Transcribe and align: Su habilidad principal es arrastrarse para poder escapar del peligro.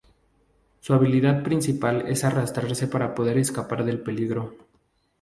Su 0.79 0.95
habilidad 0.95 1.43
principal 1.43 2.07
es 2.07 2.23
arrastrarse 2.23 2.87
para 2.87 3.13
poder 3.13 3.37
escapar 3.37 3.85
del 3.85 4.01
peligro. 4.01 4.55